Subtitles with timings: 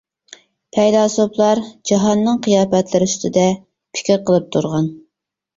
[0.77, 3.47] پەيلاسوپلار جاھاننىڭ قىياپەتلىرى ئۈستىدە
[3.99, 4.91] پىكىر قىلىپ تۇرغان.